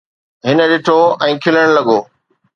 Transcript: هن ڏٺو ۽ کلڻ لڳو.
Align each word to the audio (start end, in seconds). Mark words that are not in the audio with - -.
هن 0.47 0.57
ڏٺو 0.71 0.97
۽ 1.27 1.31
کلڻ 1.45 1.65
لڳو. 1.77 1.99